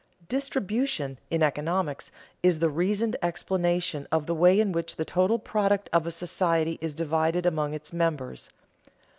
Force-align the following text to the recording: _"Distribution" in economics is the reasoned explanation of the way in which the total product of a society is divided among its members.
_"Distribution" 0.27 1.19
in 1.29 1.43
economics 1.43 2.11
is 2.41 2.57
the 2.57 2.71
reasoned 2.71 3.17
explanation 3.21 4.07
of 4.11 4.25
the 4.25 4.33
way 4.33 4.59
in 4.59 4.71
which 4.71 4.95
the 4.95 5.05
total 5.05 5.37
product 5.37 5.91
of 5.93 6.07
a 6.07 6.11
society 6.11 6.79
is 6.81 6.95
divided 6.95 7.45
among 7.45 7.75
its 7.75 7.93
members. 7.93 8.49